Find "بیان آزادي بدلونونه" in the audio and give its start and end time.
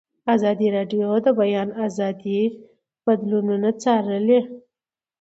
1.39-3.69